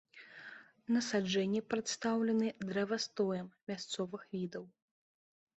[0.95, 4.65] Насаджэнні прадстаўлены дрэвастоем мясцовых відаў.